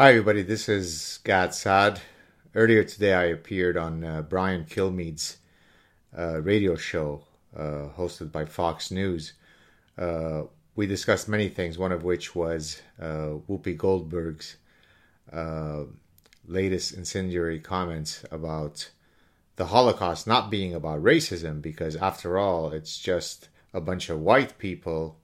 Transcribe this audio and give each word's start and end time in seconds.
Hi, 0.00 0.10
everybody. 0.10 0.42
This 0.42 0.68
is 0.68 1.18
Gad 1.24 1.52
Saad. 1.52 2.00
Earlier 2.54 2.84
today, 2.84 3.14
I 3.14 3.24
appeared 3.24 3.76
on 3.76 4.04
uh, 4.04 4.22
Brian 4.22 4.64
Kilmeade's 4.64 5.38
uh, 6.16 6.40
radio 6.40 6.76
show 6.76 7.24
uh, 7.56 7.88
hosted 7.96 8.30
by 8.30 8.44
Fox 8.44 8.92
News. 8.92 9.32
Uh, 9.98 10.42
we 10.76 10.86
discussed 10.86 11.28
many 11.28 11.48
things, 11.48 11.78
one 11.78 11.90
of 11.90 12.04
which 12.04 12.36
was 12.36 12.80
uh, 13.02 13.40
Whoopi 13.50 13.76
Goldberg's 13.76 14.58
uh, 15.32 15.82
latest 16.46 16.92
incendiary 16.92 17.58
comments 17.58 18.24
about 18.30 18.90
the 19.56 19.66
Holocaust 19.66 20.28
not 20.28 20.48
being 20.48 20.74
about 20.74 21.02
racism, 21.02 21.60
because 21.60 21.96
after 21.96 22.38
all, 22.38 22.70
it's 22.70 23.00
just 23.00 23.48
a 23.74 23.80
bunch 23.80 24.10
of 24.10 24.20
white 24.20 24.58
people, 24.58 25.18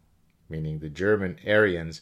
meaning 0.48 0.80
the 0.80 0.90
German 0.90 1.38
Aryans 1.46 2.00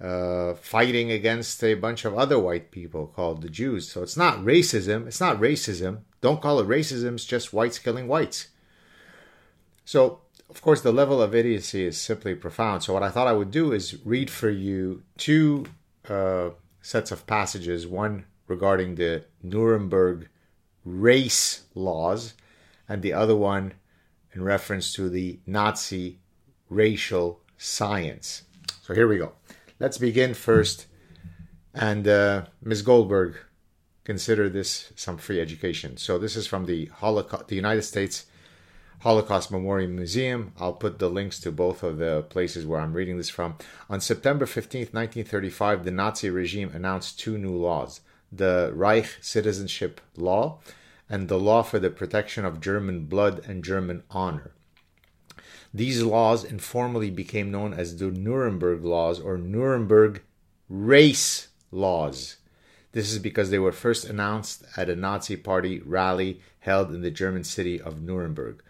uh, 0.00 0.54
fighting 0.54 1.10
against 1.10 1.62
a 1.64 1.74
bunch 1.74 2.04
of 2.04 2.16
other 2.16 2.38
white 2.38 2.70
people 2.70 3.06
called 3.06 3.42
the 3.42 3.48
Jews. 3.48 3.90
So 3.90 4.02
it's 4.02 4.16
not 4.16 4.38
racism. 4.38 5.06
It's 5.06 5.20
not 5.20 5.40
racism. 5.40 6.00
Don't 6.20 6.42
call 6.42 6.60
it 6.60 6.68
racism. 6.68 7.14
It's 7.14 7.24
just 7.24 7.52
whites 7.52 7.78
killing 7.78 8.08
whites. 8.08 8.48
So, 9.86 10.18
of 10.50 10.60
course, 10.60 10.80
the 10.80 10.92
level 10.92 11.22
of 11.22 11.34
idiocy 11.34 11.86
is 11.86 11.96
simply 11.96 12.34
profound. 12.34 12.82
So, 12.82 12.92
what 12.92 13.04
I 13.04 13.08
thought 13.08 13.28
I 13.28 13.32
would 13.32 13.52
do 13.52 13.72
is 13.72 14.04
read 14.04 14.30
for 14.30 14.50
you 14.50 15.04
two 15.16 15.66
uh, 16.08 16.50
sets 16.82 17.12
of 17.12 17.26
passages 17.26 17.86
one 17.86 18.24
regarding 18.48 18.96
the 18.96 19.24
Nuremberg 19.42 20.28
race 20.84 21.62
laws, 21.74 22.34
and 22.88 23.00
the 23.00 23.12
other 23.12 23.36
one 23.36 23.74
in 24.32 24.42
reference 24.42 24.92
to 24.94 25.08
the 25.08 25.38
Nazi 25.46 26.18
racial 26.68 27.40
science. 27.56 28.42
So, 28.82 28.92
here 28.92 29.06
we 29.06 29.18
go. 29.18 29.32
Let's 29.78 29.98
begin 29.98 30.32
first. 30.32 30.86
And 31.74 32.08
uh, 32.08 32.46
Ms. 32.62 32.80
Goldberg, 32.80 33.36
consider 34.04 34.48
this 34.48 34.92
some 34.96 35.18
free 35.18 35.40
education. 35.40 35.98
So 35.98 36.18
this 36.18 36.36
is 36.36 36.46
from 36.46 36.64
the 36.64 36.86
Holocaust, 36.86 37.48
the 37.48 37.56
United 37.56 37.82
States 37.82 38.24
Holocaust 39.00 39.50
Memorial 39.50 39.90
Museum. 39.90 40.52
I'll 40.58 40.72
put 40.72 40.98
the 40.98 41.10
links 41.10 41.38
to 41.40 41.52
both 41.52 41.82
of 41.82 41.98
the 41.98 42.22
places 42.22 42.64
where 42.64 42.80
I'm 42.80 42.94
reading 42.94 43.18
this 43.18 43.28
from. 43.28 43.56
On 43.90 44.00
September 44.00 44.46
15th, 44.46 44.94
1935, 44.94 45.84
the 45.84 45.90
Nazi 45.90 46.30
regime 46.30 46.70
announced 46.72 47.20
two 47.20 47.36
new 47.36 47.54
laws 47.54 48.00
the 48.32 48.72
Reich 48.74 49.18
Citizenship 49.20 50.00
Law 50.16 50.58
and 51.08 51.28
the 51.28 51.38
Law 51.38 51.62
for 51.62 51.78
the 51.78 51.90
Protection 51.90 52.44
of 52.44 52.60
German 52.60 53.04
Blood 53.04 53.42
and 53.46 53.62
German 53.62 54.02
Honor. 54.10 54.52
These 55.74 56.02
laws 56.02 56.44
informally 56.44 57.10
became 57.10 57.50
known 57.50 57.74
as 57.74 57.96
the 57.96 58.10
Nuremberg 58.10 58.84
Laws 58.84 59.20
or 59.20 59.36
Nuremberg 59.36 60.22
Race 60.68 61.48
Laws. 61.70 62.36
This 62.92 63.12
is 63.12 63.18
because 63.18 63.50
they 63.50 63.58
were 63.58 63.72
first 63.72 64.06
announced 64.06 64.64
at 64.76 64.88
a 64.88 64.96
Nazi 64.96 65.36
Party 65.36 65.80
rally 65.80 66.40
held 66.60 66.94
in 66.94 67.02
the 67.02 67.10
German 67.10 67.44
city 67.44 67.80
of 67.80 68.00
Nuremberg. 68.00 68.62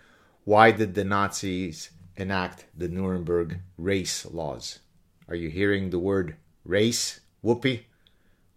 Why 0.44 0.72
did 0.72 0.94
the 0.94 1.04
Nazis 1.04 1.90
enact 2.16 2.66
the 2.76 2.88
Nuremberg 2.88 3.60
race 3.78 4.26
laws? 4.26 4.80
Are 5.28 5.34
you 5.34 5.48
hearing 5.48 5.90
the 5.90 5.98
word 5.98 6.36
race? 6.64 7.20
Whoopee? 7.42 7.86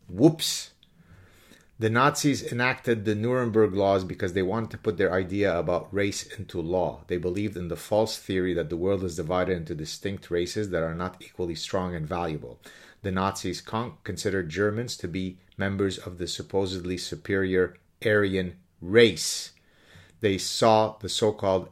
Whoops. 0.07 0.71
The 1.79 1.89
Nazis 1.89 2.43
enacted 2.43 3.05
the 3.05 3.15
Nuremberg 3.15 3.73
laws 3.73 4.03
because 4.03 4.33
they 4.33 4.41
wanted 4.41 4.71
to 4.71 4.77
put 4.77 4.97
their 4.97 5.13
idea 5.13 5.57
about 5.57 5.93
race 5.93 6.23
into 6.23 6.61
law. 6.61 7.05
They 7.07 7.15
believed 7.15 7.55
in 7.55 7.69
the 7.69 7.77
false 7.77 8.17
theory 8.17 8.53
that 8.53 8.69
the 8.69 8.75
world 8.75 9.01
is 9.05 9.15
divided 9.15 9.55
into 9.55 9.73
distinct 9.73 10.29
races 10.29 10.71
that 10.71 10.83
are 10.83 10.93
not 10.93 11.15
equally 11.21 11.55
strong 11.55 11.95
and 11.95 12.05
valuable. 12.05 12.59
The 13.01 13.11
Nazis 13.11 13.61
con- 13.61 13.93
considered 14.03 14.49
Germans 14.49 14.97
to 14.97 15.07
be 15.07 15.37
members 15.57 15.97
of 15.97 16.17
the 16.17 16.27
supposedly 16.27 16.97
superior 16.97 17.77
Aryan 18.05 18.57
race. 18.81 19.53
They 20.19 20.37
saw 20.37 20.97
the 20.97 21.07
so 21.07 21.31
called 21.31 21.69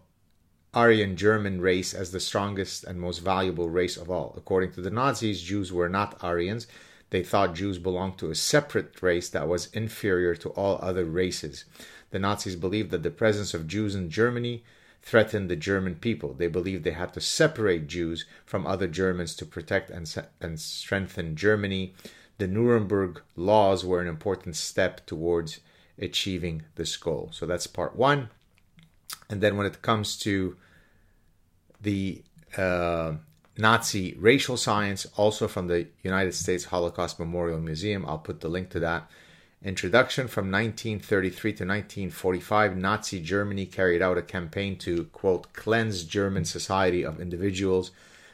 Aryan 0.73 1.17
German 1.17 1.59
race 1.59 1.93
as 1.93 2.11
the 2.11 2.21
strongest 2.21 2.85
and 2.85 2.97
most 2.97 3.19
valuable 3.19 3.69
race 3.69 3.97
of 3.97 4.09
all. 4.09 4.33
According 4.37 4.71
to 4.73 4.81
the 4.81 4.89
Nazis, 4.89 5.41
Jews 5.41 5.73
were 5.73 5.89
not 5.89 6.17
Aryans 6.23 6.65
they 7.09 7.23
thought 7.23 7.55
Jews 7.55 7.79
belonged 7.79 8.17
to 8.19 8.31
a 8.31 8.35
separate 8.35 9.01
race 9.01 9.29
that 9.29 9.47
was 9.47 9.67
inferior 9.67 10.35
to 10.35 10.49
all 10.49 10.79
other 10.81 11.05
races. 11.05 11.65
The 12.11 12.19
Nazis 12.19 12.55
believed 12.55 12.91
that 12.91 13.03
the 13.03 13.11
presence 13.11 13.53
of 13.53 13.67
Jews 13.67 13.95
in 13.95 14.09
Germany 14.09 14.63
threatened 15.01 15.49
the 15.49 15.55
German 15.55 15.95
people. 15.95 16.33
They 16.33 16.47
believed 16.47 16.83
they 16.83 16.91
had 16.91 17.13
to 17.13 17.21
separate 17.21 17.87
Jews 17.87 18.25
from 18.45 18.67
other 18.67 18.87
Germans 18.87 19.35
to 19.35 19.45
protect 19.45 19.89
and, 19.89 20.13
and 20.41 20.59
strengthen 20.59 21.35
Germany. 21.35 21.93
The 22.39 22.47
Nuremberg 22.47 23.21
laws 23.35 23.85
were 23.85 24.01
an 24.01 24.07
important 24.07 24.55
step 24.57 25.05
towards 25.05 25.61
achieving 25.97 26.63
this 26.75 26.95
goal. 26.97 27.29
So 27.31 27.45
that's 27.45 27.67
part 27.67 27.95
one. 27.95 28.29
And 29.29 29.41
then 29.41 29.55
when 29.55 29.65
it 29.65 29.81
comes 29.81 30.17
to 30.19 30.57
the 31.81 32.23
uh, 32.57 33.13
Nazi 33.57 34.15
racial 34.19 34.57
science, 34.57 35.07
also 35.15 35.47
from 35.47 35.67
the 35.67 35.87
United 36.03 36.33
States 36.33 36.65
Holocaust 36.65 37.19
Memorial 37.19 37.59
Museum. 37.59 38.05
I'll 38.05 38.19
put 38.19 38.41
the 38.41 38.49
link 38.49 38.69
to 38.69 38.79
that. 38.81 39.09
Introduction 39.63 40.27
from 40.27 40.51
1933 40.51 41.51
to 41.51 41.63
1945, 41.65 42.77
Nazi 42.77 43.19
Germany 43.19 43.65
carried 43.65 44.03
out 44.03 44.17
a 44.17 44.21
campaign 44.21 44.77
to, 44.77 45.05
quote, 45.05 45.51
cleanse 45.53 46.03
German 46.03 46.45
society 46.45 47.03
of 47.03 47.19
individuals 47.19 47.89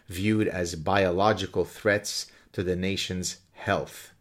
viewed 0.09 0.50
as 0.50 0.75
biological 0.75 1.63
threats 1.63 2.28
to 2.51 2.62
the 2.62 2.75
nation's 2.75 3.38
health. 3.53 4.12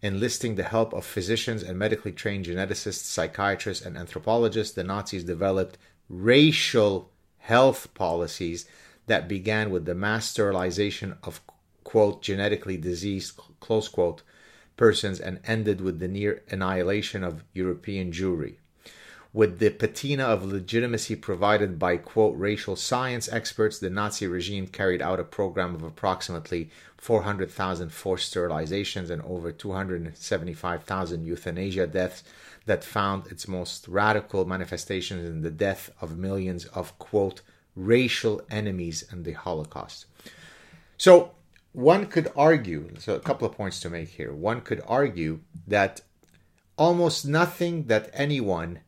Enlisting 0.00 0.54
the 0.54 0.62
help 0.62 0.92
of 0.92 1.04
physicians 1.04 1.64
and 1.64 1.76
medically 1.76 2.12
trained 2.12 2.46
geneticists, 2.46 3.02
psychiatrists, 3.02 3.84
and 3.84 3.96
anthropologists, 3.96 4.74
the 4.74 4.84
Nazis 4.84 5.24
developed 5.24 5.76
racial 6.08 7.10
health 7.38 7.92
policies 7.94 8.66
that 9.08 9.28
began 9.28 9.70
with 9.70 9.84
the 9.84 9.94
mass 9.94 10.26
sterilization 10.26 11.16
of 11.22 11.40
quote 11.84 12.22
genetically 12.22 12.76
diseased 12.76 13.38
close 13.60 13.88
quote 13.88 14.22
persons 14.76 15.18
and 15.18 15.40
ended 15.44 15.80
with 15.80 15.98
the 15.98 16.08
near 16.08 16.42
annihilation 16.50 17.24
of 17.24 17.44
European 17.52 18.12
Jewry. 18.12 18.56
With 19.32 19.58
the 19.58 19.70
patina 19.70 20.24
of 20.24 20.44
legitimacy 20.44 21.14
provided 21.16 21.78
by 21.78 21.98
quote 21.98 22.36
racial 22.38 22.76
science 22.76 23.28
experts, 23.28 23.78
the 23.78 23.90
Nazi 23.90 24.26
regime 24.26 24.66
carried 24.66 25.02
out 25.02 25.20
a 25.20 25.24
program 25.24 25.74
of 25.74 25.82
approximately 25.82 26.70
400,000 26.96 27.90
forced 27.90 28.34
sterilizations 28.34 29.10
and 29.10 29.20
over 29.22 29.52
275,000 29.52 31.26
euthanasia 31.26 31.86
deaths 31.86 32.24
that 32.64 32.84
found 32.84 33.26
its 33.26 33.46
most 33.46 33.86
radical 33.86 34.46
manifestations 34.46 35.28
in 35.28 35.42
the 35.42 35.50
death 35.50 35.90
of 36.00 36.16
millions 36.16 36.64
of 36.66 36.98
quote 36.98 37.42
racial 37.78 38.42
enemies 38.50 39.04
and 39.10 39.24
the 39.24 39.32
Holocaust. 39.32 40.06
So 40.96 41.32
one 41.72 42.06
could 42.06 42.30
argue, 42.36 42.90
so 42.98 43.14
a 43.14 43.20
couple 43.20 43.48
of 43.48 43.56
points 43.56 43.78
to 43.80 43.90
make 43.90 44.08
here. 44.08 44.32
One 44.32 44.60
could 44.60 44.82
argue 44.86 45.40
that 45.66 46.00
almost 46.76 47.24
nothing 47.24 47.84
that 47.84 48.10
anyone 48.12 48.80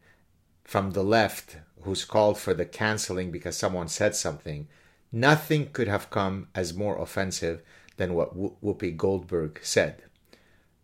from 0.65 0.91
the 0.91 1.05
left 1.05 1.59
who's 1.83 2.05
called 2.05 2.39
for 2.39 2.53
the 2.53 2.67
canceling 2.67 3.31
because 3.31 3.57
someone 3.57 3.89
said 3.89 4.15
something, 4.15 4.69
nothing 5.13 5.71
could 5.73 5.89
have 5.89 6.11
come 6.11 6.49
as 6.55 6.75
more 6.75 6.99
offensive 6.99 7.63
than 7.97 8.15
what 8.15 8.37
Whoopi 8.37 8.97
Goldberg 8.97 9.61
said. 9.63 10.03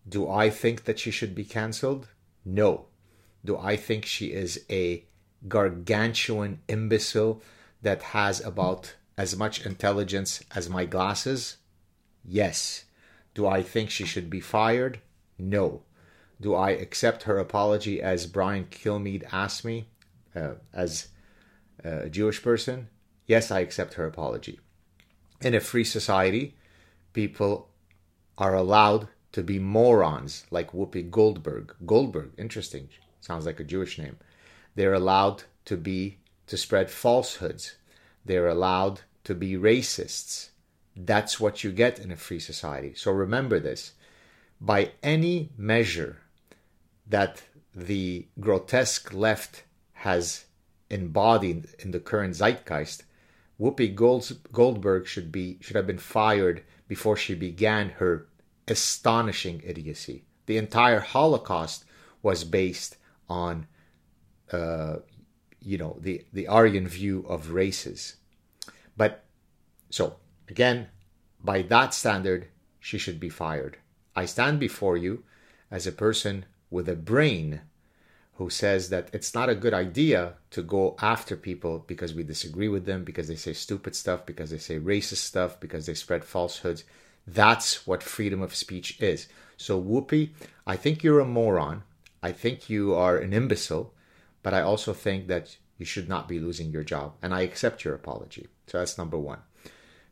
Do 0.09 0.31
I 0.31 0.51
think 0.51 0.85
that 0.85 0.99
she 0.99 1.11
should 1.11 1.35
be 1.35 1.45
canceled? 1.45 2.09
No. 2.45 2.87
Do 3.45 3.59
I 3.59 3.77
think 3.77 4.05
she 4.05 4.33
is 4.33 4.65
a 4.71 5.05
gargantuan 5.49 6.61
imbecile 6.69 7.43
that 7.83 8.03
has 8.03 8.41
about 8.41 8.95
as 9.17 9.37
much 9.37 9.65
intelligence 9.65 10.43
as 10.55 10.69
my 10.69 10.85
glasses? 10.85 11.57
Yes. 12.25 12.85
Do 13.35 13.47
I 13.47 13.63
think 13.63 13.91
she 13.91 14.05
should 14.05 14.31
be 14.31 14.41
fired? 14.41 15.01
No. 15.39 15.83
Do 16.41 16.55
I 16.55 16.71
accept 16.71 17.25
her 17.25 17.39
apology 17.39 18.03
as 18.03 18.27
Brian 18.27 18.67
Kilmeade 18.67 19.25
asked 19.33 19.65
me, 19.65 19.89
uh, 20.35 20.55
as 20.73 21.09
a 21.85 22.09
Jewish 22.09 22.43
person? 22.43 22.89
Yes, 23.27 23.51
I 23.51 23.61
accept 23.61 23.95
her 23.95 24.07
apology. 24.07 24.61
In 25.41 25.55
a 25.55 25.61
free 25.61 25.85
society, 25.85 26.57
people 27.13 27.69
are 28.39 28.55
allowed 28.55 29.09
to 29.33 29.43
be 29.43 29.59
morons 29.59 30.47
like 30.51 30.73
Whoopi 30.73 31.11
Goldberg. 31.11 31.75
Goldberg, 31.85 32.33
interesting, 32.39 32.89
sounds 33.21 33.47
like 33.47 33.61
a 33.61 33.65
Jewish 33.65 33.99
name. 33.99 34.17
They're 34.75 34.95
allowed 34.95 35.45
to 35.67 35.77
be 35.77 36.19
to 36.47 36.57
spread 36.57 36.91
falsehoods. 36.91 37.77
They're 38.25 38.49
allowed 38.49 39.03
to 39.25 39.35
be 39.35 39.55
racists. 39.55 40.51
That's 40.97 41.39
what 41.41 41.63
you 41.63 41.73
get 41.73 41.99
in 41.99 42.11
a 42.11 42.17
free 42.17 42.41
society. 42.41 42.95
So 42.95 43.13
remember 43.13 43.61
this. 43.61 43.93
By 44.61 44.93
any 45.03 45.51
measure 45.57 46.19
that 47.07 47.43
the 47.75 48.27
grotesque 48.41 49.13
left 49.13 49.65
has 49.93 50.47
embodied 50.89 51.69
in 51.79 51.91
the 51.91 52.01
current 52.01 52.35
zeitgeist, 52.35 53.03
Whoopi 53.61 53.95
Goldberg 54.53 55.07
should 55.07 55.33
be 55.33 55.59
should 55.61 55.77
have 55.77 55.87
been 55.87 55.99
fired 55.99 56.63
before 56.89 57.17
she 57.17 57.35
began 57.35 57.91
her 57.91 58.27
astonishing 58.69 59.63
idiocy. 59.65 60.25
The 60.47 60.59
entire 60.59 61.01
Holocaust 61.01 61.85
was 62.23 62.45
based 62.45 62.97
on, 63.29 63.67
uh, 64.53 64.97
you 65.67 65.77
know, 65.77 65.97
the, 66.01 66.25
the 66.33 66.47
Aryan 66.47 66.87
view 66.87 67.27
of 67.29 67.51
races. 67.51 68.17
But 68.97 69.25
so, 69.91 70.17
again, 70.49 70.87
by 71.43 71.63
that 71.63 71.93
standard, 71.93 72.47
she 72.79 72.99
should 72.99 73.19
be 73.19 73.29
fired. 73.29 73.77
I 74.15 74.27
stand 74.27 74.61
before 74.61 74.97
you 74.97 75.25
as 75.69 75.85
a 75.85 75.93
person 75.93 76.45
with 76.71 76.89
a 76.89 76.95
brain 76.95 77.63
who 78.35 78.49
says 78.49 78.91
that 78.91 79.09
it's 79.13 79.35
not 79.35 79.49
a 79.49 79.57
good 79.57 79.75
idea 79.75 80.35
to 80.51 80.63
go 80.63 80.95
after 81.01 81.37
people 81.37 81.85
because 81.89 82.15
we 82.15 82.23
disagree 82.23 82.69
with 82.69 82.85
them, 82.85 83.03
because 83.03 83.27
they 83.27 83.35
say 83.35 83.53
stupid 83.53 83.97
stuff, 83.97 84.25
because 84.25 84.51
they 84.51 84.59
say 84.59 84.79
racist 84.79 85.17
stuff, 85.17 85.59
because 85.59 85.87
they 85.87 85.95
spread 85.95 86.25
falsehoods. 86.25 86.85
That's 87.27 87.89
what 87.89 88.05
freedom 88.05 88.41
of 88.41 88.55
speech 88.55 89.01
is. 89.01 89.27
So, 89.57 89.83
Whoopi, 89.83 90.31
I 90.65 90.77
think 90.77 91.03
you're 91.03 91.19
a 91.19 91.25
moron. 91.25 91.83
I 92.23 92.31
think 92.31 92.71
you 92.71 92.95
are 92.95 93.17
an 93.17 93.33
imbecile, 93.33 93.95
but 94.47 94.55
I 94.55 94.61
also 94.61 94.93
think 94.93 95.27
that 95.27 95.57
you 95.77 95.85
should 95.85 96.09
not 96.09 96.29
be 96.29 96.39
losing 96.39 96.71
your 96.71 96.85
job. 96.85 97.15
And 97.21 97.35
I 97.35 97.41
accept 97.41 97.85
your 97.85 97.97
apology. 97.97 98.47
So 98.69 98.79
that's 98.79 98.97
number 98.97 99.19
one. 99.19 99.41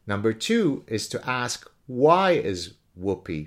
Number 0.08 0.32
two 0.32 0.82
is 0.88 1.06
to 1.10 1.30
ask 1.30 1.70
why 1.86 2.32
is 2.32 2.74
Whoopi 3.00 3.46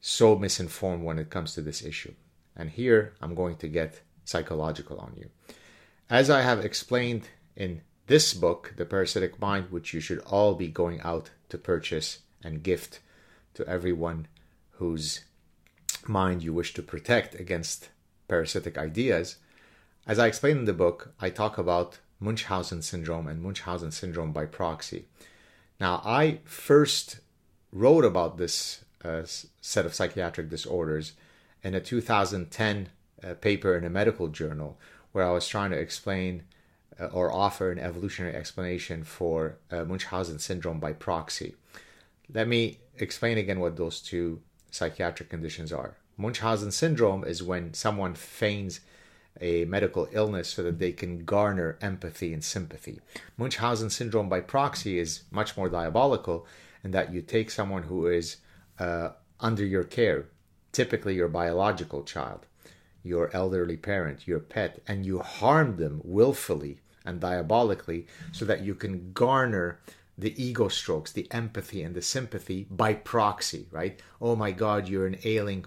so 0.00 0.38
misinformed 0.38 1.02
when 1.02 1.18
it 1.18 1.30
comes 1.30 1.54
to 1.54 1.62
this 1.62 1.84
issue? 1.84 2.14
And 2.54 2.70
here 2.70 3.14
I'm 3.20 3.34
going 3.34 3.56
to 3.56 3.66
get 3.66 4.02
psychological 4.24 4.98
on 5.00 5.14
you. 5.16 5.30
As 6.08 6.30
I 6.30 6.42
have 6.42 6.64
explained 6.64 7.28
in 7.56 7.80
this 8.06 8.34
book, 8.34 8.74
The 8.76 8.84
Parasitic 8.84 9.40
Mind, 9.40 9.72
which 9.72 9.92
you 9.92 9.98
should 9.98 10.20
all 10.20 10.54
be 10.54 10.68
going 10.68 11.00
out 11.00 11.30
to 11.48 11.58
purchase 11.58 12.20
and 12.40 12.62
gift 12.62 13.00
to 13.54 13.66
everyone 13.66 14.28
whose 14.78 15.24
mind 16.06 16.44
you 16.44 16.52
wish 16.52 16.72
to 16.74 16.84
protect 16.84 17.34
against 17.34 17.88
parasitic 18.28 18.78
ideas. 18.78 19.38
As 20.06 20.18
I 20.18 20.26
explain 20.26 20.58
in 20.58 20.64
the 20.66 20.74
book, 20.74 21.14
I 21.18 21.30
talk 21.30 21.56
about 21.56 21.98
Munchausen 22.20 22.82
syndrome 22.82 23.26
and 23.26 23.42
Munchausen 23.42 23.90
syndrome 23.90 24.32
by 24.32 24.44
proxy. 24.44 25.06
Now, 25.80 26.02
I 26.04 26.40
first 26.44 27.20
wrote 27.72 28.04
about 28.04 28.36
this 28.36 28.84
uh, 29.02 29.22
set 29.60 29.86
of 29.86 29.94
psychiatric 29.94 30.50
disorders 30.50 31.12
in 31.62 31.74
a 31.74 31.80
2010 31.80 32.88
uh, 33.22 33.34
paper 33.34 33.76
in 33.76 33.84
a 33.84 33.90
medical 33.90 34.28
journal 34.28 34.78
where 35.12 35.26
I 35.26 35.32
was 35.32 35.48
trying 35.48 35.70
to 35.70 35.78
explain 35.78 36.42
uh, 37.00 37.06
or 37.06 37.32
offer 37.32 37.72
an 37.72 37.78
evolutionary 37.78 38.34
explanation 38.34 39.04
for 39.04 39.56
uh, 39.70 39.84
Munchausen 39.84 40.38
syndrome 40.38 40.80
by 40.80 40.92
proxy. 40.92 41.54
Let 42.32 42.46
me 42.46 42.78
explain 42.98 43.38
again 43.38 43.58
what 43.58 43.76
those 43.76 44.00
two 44.00 44.42
psychiatric 44.70 45.30
conditions 45.30 45.72
are. 45.72 45.96
Munchausen 46.18 46.72
syndrome 46.72 47.24
is 47.24 47.42
when 47.42 47.72
someone 47.72 48.14
feigns 48.14 48.80
a 49.40 49.64
medical 49.64 50.08
illness 50.12 50.48
so 50.48 50.62
that 50.62 50.78
they 50.78 50.92
can 50.92 51.24
garner 51.24 51.76
empathy 51.80 52.32
and 52.32 52.44
sympathy. 52.44 53.00
Munchausen 53.36 53.90
syndrome 53.90 54.28
by 54.28 54.40
proxy 54.40 54.98
is 54.98 55.24
much 55.30 55.56
more 55.56 55.68
diabolical 55.68 56.46
in 56.82 56.92
that 56.92 57.12
you 57.12 57.20
take 57.20 57.50
someone 57.50 57.84
who 57.84 58.06
is 58.06 58.36
uh, 58.78 59.10
under 59.40 59.64
your 59.64 59.84
care, 59.84 60.26
typically 60.72 61.14
your 61.14 61.28
biological 61.28 62.02
child, 62.04 62.46
your 63.02 63.30
elderly 63.34 63.76
parent, 63.76 64.26
your 64.26 64.40
pet, 64.40 64.80
and 64.86 65.04
you 65.04 65.18
harm 65.18 65.76
them 65.76 66.00
willfully 66.04 66.78
and 67.04 67.20
diabolically 67.20 68.06
so 68.32 68.44
that 68.44 68.62
you 68.62 68.74
can 68.74 69.12
garner 69.12 69.78
the 70.16 70.40
ego 70.42 70.68
strokes, 70.68 71.12
the 71.12 71.30
empathy 71.32 71.82
and 71.82 71.94
the 71.94 72.02
sympathy 72.02 72.66
by 72.70 72.94
proxy, 72.94 73.66
right? 73.70 74.00
Oh 74.20 74.36
my 74.36 74.52
God, 74.52 74.88
you're 74.88 75.06
an 75.06 75.18
ailing, 75.24 75.64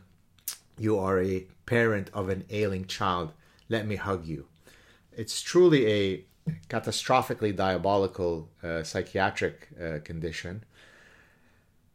you 0.77 0.97
are 0.97 1.21
a 1.21 1.45
parent 1.65 2.09
of 2.13 2.29
an 2.29 2.45
ailing 2.49 2.85
child. 2.85 3.33
Let 3.69 3.87
me 3.87 3.95
hug 3.95 4.25
you. 4.25 4.47
It's 5.11 5.41
truly 5.41 5.87
a 5.87 6.25
catastrophically 6.69 7.55
diabolical 7.55 8.49
uh, 8.63 8.83
psychiatric 8.83 9.67
uh, 9.81 9.99
condition 10.03 10.63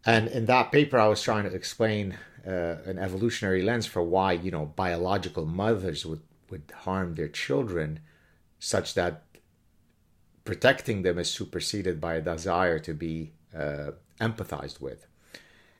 and 0.04 0.28
in 0.28 0.46
that 0.46 0.72
paper, 0.72 0.98
I 0.98 1.06
was 1.06 1.22
trying 1.22 1.44
to 1.44 1.54
explain 1.54 2.18
uh, 2.46 2.76
an 2.84 2.98
evolutionary 2.98 3.62
lens 3.62 3.86
for 3.86 4.02
why 4.02 4.32
you 4.32 4.50
know 4.50 4.66
biological 4.66 5.46
mothers 5.46 6.04
would 6.04 6.22
would 6.50 6.72
harm 6.74 7.14
their 7.14 7.28
children, 7.28 8.00
such 8.58 8.94
that 8.94 9.22
protecting 10.44 11.02
them 11.02 11.18
is 11.18 11.30
superseded 11.30 12.00
by 12.00 12.14
a 12.14 12.20
desire 12.20 12.78
to 12.80 12.92
be 12.92 13.32
uh, 13.56 13.92
empathized 14.20 14.80
with. 14.80 15.06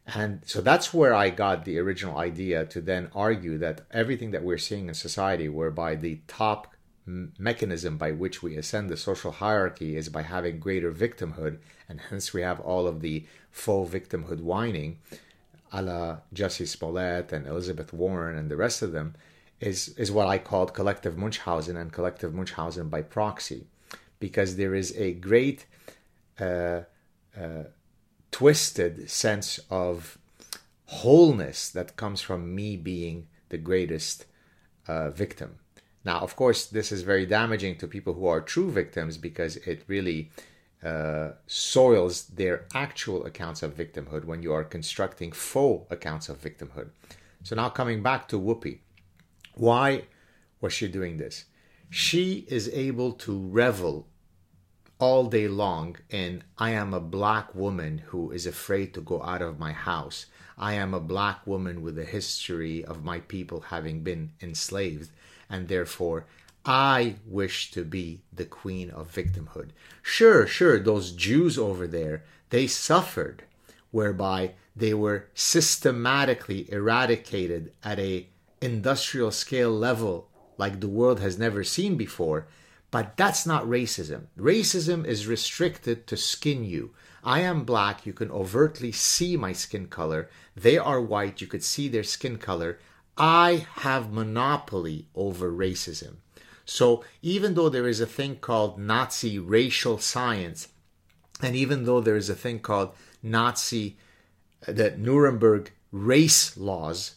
And 0.07 0.43
so 0.45 0.61
that's 0.61 0.93
where 0.93 1.15
I 1.15 1.31
got 1.31 1.65
the 1.65 1.79
original 1.79 2.19
idea 2.19 2.67
to 2.67 2.81
then 2.81 3.09
argue 3.15 3.57
that 3.59 3.83
everything 3.91 4.33
that 4.33 4.43
we're 4.43 4.59
seeing 4.59 4.89
in 4.89 4.95
society, 4.95 5.49
whereby 5.49 5.95
the 5.95 6.21
top 6.27 6.73
mechanism 7.07 7.99
by 7.99 8.13
which 8.13 8.43
we 8.43 8.57
ascend 8.57 8.89
the 8.89 8.97
social 8.97 9.33
hierarchy 9.33 9.97
is 9.97 10.09
by 10.09 10.23
having 10.23 10.59
greater 10.59 10.93
victimhood, 10.93 11.59
and 11.89 12.01
hence 12.01 12.33
we 12.33 12.43
have 12.43 12.61
all 12.61 12.87
of 12.87 13.01
the 13.01 13.25
faux 13.51 13.93
victimhood 13.93 14.41
whining, 14.41 14.99
a 15.73 15.83
la 15.83 16.19
Jussie 16.35 16.67
Smollett 16.67 17.33
and 17.33 17.47
Elizabeth 17.47 17.93
Warren 17.93 18.37
and 18.37 18.51
the 18.51 18.57
rest 18.57 18.83
of 18.83 18.93
them, 18.93 19.15
is, 19.61 19.89
is 19.97 20.11
what 20.11 20.27
I 20.27 20.39
called 20.39 20.75
collective 20.75 21.17
Munchausen 21.17 21.77
and 21.77 21.93
collective 21.93 22.35
Munchausen 22.35 22.89
by 22.89 23.03
proxy, 23.03 23.67
because 24.19 24.57
there 24.57 24.75
is 24.75 24.97
a 24.97 25.13
great 25.13 25.67
uh, 26.41 26.81
uh, 27.37 27.65
twisted 28.33 29.09
sense 29.09 29.61
of 29.71 30.19
wholeness 30.87 31.71
that 31.71 31.97
comes 31.97 32.21
from 32.21 32.55
me 32.55 32.77
being 32.77 33.29
the 33.51 33.59
greatest 33.59 34.27
uh, 34.89 35.11
victim. 35.11 35.59
Now, 36.05 36.19
of 36.19 36.35
course, 36.35 36.67
this 36.67 36.91
is 36.91 37.03
very 37.03 37.27
damaging 37.27 37.77
to 37.77 37.87
people 37.87 38.15
who 38.15 38.27
are 38.27 38.41
true 38.41 38.71
victims 38.71 39.17
because 39.17 39.57
it 39.59 39.85
really 39.87 40.31
uh, 40.83 41.33
soils 41.47 42.25
their 42.27 42.67
actual 42.75 43.25
accounts 43.25 43.63
of 43.63 43.77
victimhood 43.77 44.25
when 44.25 44.43
you 44.43 44.53
are 44.53 44.65
constructing 44.65 45.31
faux 45.31 45.87
accounts 45.93 46.29
of 46.29 46.43
victimhood. 46.43 46.89
So, 47.45 47.55
now 47.55 47.69
coming 47.69 48.03
back 48.03 48.27
to 48.29 48.41
Whoopi, 48.41 48.79
why 49.55 50.07
was 50.61 50.73
she 50.73 50.89
doing 50.89 51.19
this? 51.19 51.45
She 51.91 52.47
is 52.49 52.69
able 52.71 53.13
to 53.13 53.39
revel 53.39 54.09
all 55.03 55.27
day 55.27 55.49
long 55.49 55.97
and 56.13 56.45
I 56.59 56.71
am 56.71 56.95
a 56.95 57.01
black 57.01 57.57
woman 57.57 57.99
who 58.07 58.31
is 58.31 58.47
afraid 58.47 58.95
to 58.95 59.01
go 59.01 59.21
out 59.21 59.43
of 59.43 59.59
my 59.59 59.73
house. 59.73 60.27
I 60.57 60.75
am 60.75 60.95
a 60.95 61.01
black 61.01 61.45
woman 61.45 61.83
with 61.83 61.99
a 61.99 62.05
history 62.05 62.85
of 62.85 63.03
my 63.03 63.19
people 63.19 63.63
having 63.63 64.05
been 64.05 64.31
enslaved, 64.41 65.11
and 65.51 65.67
therefore 65.67 66.27
I 66.65 67.17
wish 67.27 67.73
to 67.73 67.85
be 67.85 68.21
the 68.33 68.45
queen 68.45 68.91
of 68.91 69.13
victimhood. 69.13 69.71
Sure, 70.03 70.47
sure, 70.47 70.79
those 70.79 71.11
Jews 71.11 71.59
over 71.59 71.89
there, 71.89 72.23
they 72.51 72.69
suffered, 72.69 73.43
whereby 73.91 74.53
they 74.77 74.95
were 74.95 75.27
systematically 75.35 76.71
eradicated 76.71 77.73
at 77.83 77.99
a 77.99 78.29
industrial 78.61 79.33
scale 79.33 79.73
level 79.73 80.29
like 80.59 80.79
the 80.79 80.87
world 80.87 81.19
has 81.19 81.41
never 81.41 81.65
seen 81.65 81.97
before. 81.97 82.47
But 82.93 83.17
that's 83.17 83.47
not 83.47 83.65
racism. 83.65 84.27
Racism 84.39 85.05
is 85.07 85.27
restricted 85.27 86.07
to 86.07 86.17
skin 86.17 86.63
you. 86.63 86.95
I 87.25 87.41
am 87.41 87.65
black, 87.65 88.05
you 88.05 88.13
can 88.13 88.31
overtly 88.31 88.93
see 88.93 89.37
my 89.37 89.53
skin 89.53 89.87
color. 89.89 90.29
They 90.55 90.77
are 90.77 91.01
white, 91.01 91.41
you 91.41 91.47
could 91.47 91.65
see 91.65 91.89
their 91.89 92.05
skin 92.05 92.37
color. 92.37 92.79
I 93.17 93.67
have 93.77 94.13
monopoly 94.13 95.07
over 95.15 95.51
racism. 95.51 96.17
So 96.67 97.03
even 97.23 97.55
though 97.55 97.71
there 97.71 97.89
is 97.89 98.01
a 98.01 98.07
thing 98.07 98.37
called 98.37 98.79
Nazi 98.79 99.39
racial 99.39 99.99
science, 99.99 100.69
and 101.41 101.57
even 101.57 101.85
though 101.85 102.01
there 102.01 102.17
is 102.17 102.29
a 102.29 102.35
thing 102.35 102.61
called 102.61 102.95
Nazi, 103.23 103.97
uh, 104.69 104.73
the 104.73 104.91
Nuremberg 104.91 105.73
race 105.91 106.59
laws, 106.59 107.15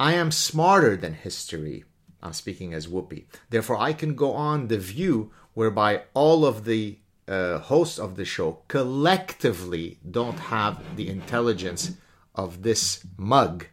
I 0.00 0.14
am 0.14 0.32
smarter 0.32 0.96
than 0.96 1.14
history. 1.14 1.84
I'm 2.22 2.32
speaking 2.32 2.74
as 2.74 2.86
Whoopi. 2.86 3.24
Therefore, 3.48 3.78
I 3.78 3.92
can 3.92 4.14
go 4.14 4.32
on 4.32 4.68
the 4.68 4.78
view 4.78 5.32
whereby 5.54 6.02
all 6.14 6.44
of 6.44 6.64
the 6.64 6.98
uh, 7.26 7.58
hosts 7.58 7.98
of 7.98 8.16
the 8.16 8.24
show 8.24 8.62
collectively 8.68 9.98
don't 10.08 10.38
have 10.38 10.96
the 10.96 11.08
intelligence 11.08 11.92
of 12.34 12.62
this 12.62 13.06
mug. 13.16 13.66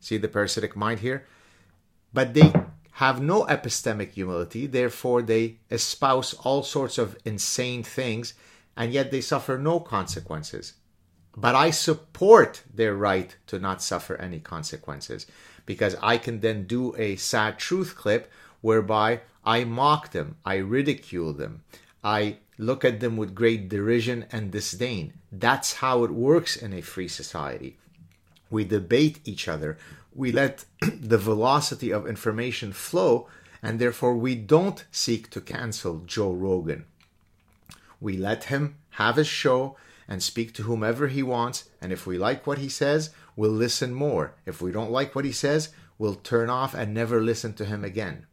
See 0.00 0.16
the 0.16 0.28
parasitic 0.28 0.76
mind 0.76 1.00
here? 1.00 1.26
But 2.12 2.34
they 2.34 2.52
have 2.92 3.20
no 3.20 3.44
epistemic 3.44 4.12
humility, 4.12 4.66
therefore, 4.66 5.22
they 5.22 5.58
espouse 5.70 6.34
all 6.34 6.62
sorts 6.62 6.98
of 6.98 7.16
insane 7.24 7.82
things, 7.82 8.34
and 8.76 8.92
yet 8.92 9.10
they 9.10 9.20
suffer 9.20 9.58
no 9.58 9.80
consequences. 9.80 10.74
But 11.36 11.54
I 11.54 11.70
support 11.70 12.62
their 12.72 12.94
right 12.94 13.36
to 13.46 13.58
not 13.58 13.82
suffer 13.82 14.16
any 14.16 14.40
consequences 14.40 15.26
because 15.70 15.94
I 16.02 16.18
can 16.18 16.40
then 16.40 16.64
do 16.64 16.96
a 16.96 17.14
Saad 17.14 17.56
Truth 17.56 17.94
clip 17.94 18.28
whereby 18.60 19.20
I 19.44 19.62
mock 19.62 20.10
them, 20.10 20.34
I 20.44 20.56
ridicule 20.56 21.32
them, 21.32 21.62
I 22.02 22.38
look 22.58 22.84
at 22.84 22.98
them 22.98 23.16
with 23.16 23.36
great 23.36 23.68
derision 23.68 24.26
and 24.32 24.50
disdain. 24.50 25.12
That's 25.30 25.74
how 25.74 26.02
it 26.02 26.10
works 26.10 26.56
in 26.56 26.72
a 26.72 26.80
free 26.80 27.06
society. 27.06 27.76
We 28.50 28.64
debate 28.64 29.20
each 29.24 29.46
other. 29.46 29.78
We 30.12 30.32
let 30.32 30.64
the 30.80 31.18
velocity 31.18 31.92
of 31.92 32.04
information 32.04 32.72
flow, 32.72 33.28
and 33.62 33.78
therefore 33.78 34.16
we 34.16 34.34
don't 34.34 34.84
seek 34.90 35.30
to 35.30 35.40
cancel 35.40 36.02
Joe 36.04 36.32
Rogan. 36.32 36.84
We 38.00 38.16
let 38.16 38.50
him 38.50 38.74
have 39.02 39.14
his 39.14 39.28
show 39.28 39.76
and 40.08 40.20
speak 40.20 40.52
to 40.54 40.64
whomever 40.64 41.06
he 41.06 41.22
wants, 41.22 41.68
and 41.80 41.92
if 41.92 42.08
we 42.08 42.18
like 42.18 42.44
what 42.44 42.58
he 42.58 42.68
says, 42.68 43.10
we'll 43.40 43.50
listen 43.50 43.94
more. 43.94 44.34
If 44.44 44.60
we 44.60 44.70
don't 44.70 44.90
like 44.90 45.14
what 45.14 45.24
he 45.24 45.32
says, 45.32 45.70
we'll 45.96 46.16
turn 46.16 46.50
off 46.50 46.74
and 46.74 46.92
never 46.92 47.22
listen 47.22 47.54
to 47.54 47.64
him 47.64 47.82
again. 47.82 48.26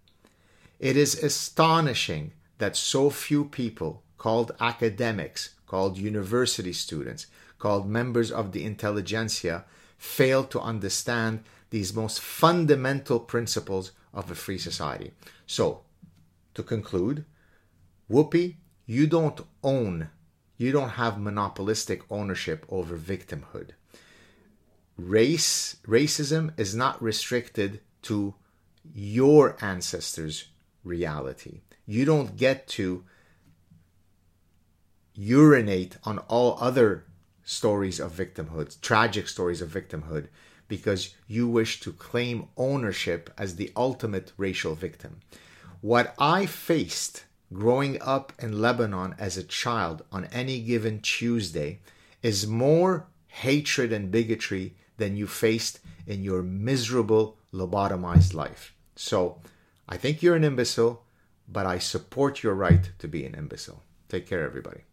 It 0.81 0.97
is 0.97 1.23
astonishing 1.23 2.33
that 2.57 2.75
so 2.75 3.09
few 3.09 3.45
people, 3.45 4.03
called 4.17 4.51
academics, 4.59 5.51
called 5.65 5.97
university 5.97 6.73
students, 6.73 7.27
called 7.57 7.89
members 7.89 8.33
of 8.33 8.51
the 8.51 8.65
intelligentsia, 8.65 9.63
fail 9.97 10.43
to 10.43 10.59
understand 10.59 11.45
these 11.69 11.93
most 11.93 12.19
fundamental 12.19 13.21
principles 13.21 13.93
of 14.13 14.29
a 14.29 14.35
free 14.35 14.57
society. 14.57 15.13
So, 15.45 15.83
to 16.53 16.63
conclude, 16.63 17.23
Whoopi, 18.11 18.55
you 18.85 19.07
don't 19.07 19.39
own, 19.63 20.09
you 20.57 20.73
don't 20.73 20.99
have 21.01 21.17
monopolistic 21.17 22.01
ownership 22.11 22.65
over 22.67 22.97
victimhood. 22.97 23.69
Race, 24.97 25.77
racism 25.87 26.59
is 26.59 26.73
not 26.75 27.01
restricted 27.01 27.81
to 28.03 28.33
your 28.93 29.55
ancestors' 29.61 30.47
reality. 30.83 31.61
You 31.85 32.03
don't 32.03 32.35
get 32.35 32.67
to 32.69 33.03
urinate 35.13 35.97
on 36.03 36.17
all 36.19 36.57
other 36.59 37.05
stories 37.43 37.99
of 37.99 38.11
victimhood, 38.11 38.81
tragic 38.81 39.27
stories 39.27 39.61
of 39.61 39.69
victimhood, 39.69 40.27
because 40.67 41.13
you 41.27 41.47
wish 41.47 41.79
to 41.81 41.93
claim 41.93 42.47
ownership 42.57 43.29
as 43.37 43.55
the 43.55 43.71
ultimate 43.75 44.33
racial 44.35 44.75
victim. 44.75 45.19
What 45.81 46.15
I 46.17 46.45
faced 46.45 47.25
growing 47.53 48.01
up 48.01 48.33
in 48.39 48.59
Lebanon 48.59 49.15
as 49.17 49.37
a 49.37 49.43
child 49.43 50.03
on 50.11 50.25
any 50.25 50.59
given 50.59 50.99
Tuesday 51.01 51.79
is 52.21 52.47
more 52.47 53.07
hatred 53.27 53.93
and 53.93 54.11
bigotry 54.11 54.75
than 54.97 55.15
you 55.15 55.27
faced 55.27 55.79
in 56.05 56.23
your 56.23 56.41
miserable 56.41 57.37
lobotomized 57.53 58.33
life. 58.33 58.73
So 58.95 59.39
I 59.87 59.97
think 59.97 60.21
you're 60.21 60.35
an 60.35 60.43
imbecile, 60.43 61.03
but 61.47 61.65
I 61.65 61.77
support 61.79 62.43
your 62.43 62.55
right 62.55 62.91
to 62.99 63.07
be 63.07 63.25
an 63.25 63.35
imbecile. 63.35 63.83
Take 64.09 64.27
care, 64.27 64.43
everybody. 64.43 64.87